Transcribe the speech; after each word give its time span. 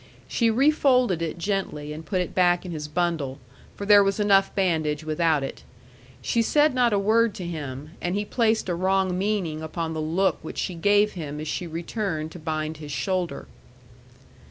She 0.27 0.49
refolded 0.49 1.21
it 1.21 1.37
gently 1.37 1.93
and 1.93 2.03
put 2.03 2.21
it 2.21 2.33
back 2.33 2.65
in 2.65 2.71
his 2.71 2.87
bundle, 2.87 3.37
for 3.75 3.85
there 3.85 4.03
was 4.03 4.19
enough 4.19 4.55
bandage 4.55 5.03
without 5.03 5.43
it. 5.43 5.63
She 6.23 6.41
said 6.41 6.73
not 6.73 6.91
a 6.91 6.97
word 6.97 7.35
to 7.35 7.45
him, 7.45 7.91
and 8.01 8.15
he 8.15 8.25
placed 8.25 8.67
a 8.67 8.73
wrong 8.73 9.15
meaning 9.15 9.61
upon 9.61 9.93
the 9.93 10.01
look 10.01 10.39
which 10.41 10.57
she 10.57 10.73
gave 10.73 11.11
him 11.11 11.39
as 11.39 11.47
she 11.47 11.67
returned 11.67 12.31
to 12.31 12.39
bind 12.39 12.77
his 12.77 12.91
shoulder. 12.91 13.45